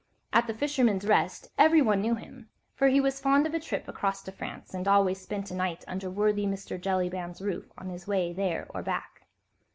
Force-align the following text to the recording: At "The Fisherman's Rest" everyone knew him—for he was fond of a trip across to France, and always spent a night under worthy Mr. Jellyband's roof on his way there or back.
At 0.33 0.47
"The 0.47 0.53
Fisherman's 0.55 1.05
Rest" 1.05 1.47
everyone 1.59 2.01
knew 2.01 2.15
him—for 2.15 2.87
he 2.87 2.99
was 2.99 3.19
fond 3.19 3.45
of 3.45 3.53
a 3.53 3.59
trip 3.59 3.87
across 3.87 4.23
to 4.23 4.31
France, 4.31 4.73
and 4.73 4.87
always 4.87 5.21
spent 5.21 5.51
a 5.51 5.55
night 5.55 5.85
under 5.87 6.09
worthy 6.09 6.47
Mr. 6.47 6.81
Jellyband's 6.81 7.39
roof 7.39 7.71
on 7.77 7.89
his 7.89 8.07
way 8.07 8.33
there 8.33 8.65
or 8.73 8.81
back. 8.81 9.27